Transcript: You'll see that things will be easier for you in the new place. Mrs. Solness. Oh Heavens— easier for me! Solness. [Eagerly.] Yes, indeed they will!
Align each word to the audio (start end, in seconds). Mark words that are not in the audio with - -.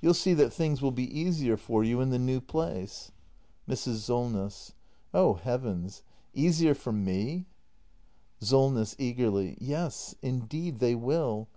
You'll 0.00 0.12
see 0.14 0.34
that 0.34 0.50
things 0.52 0.82
will 0.82 0.90
be 0.90 1.06
easier 1.16 1.56
for 1.56 1.84
you 1.84 2.00
in 2.00 2.10
the 2.10 2.18
new 2.18 2.40
place. 2.40 3.12
Mrs. 3.68 3.98
Solness. 3.98 4.72
Oh 5.14 5.34
Heavens— 5.34 6.02
easier 6.48 6.74
for 6.74 6.90
me! 6.90 7.46
Solness. 8.40 8.96
[Eagerly.] 8.98 9.56
Yes, 9.60 10.16
indeed 10.20 10.80
they 10.80 10.96
will! 10.96 11.46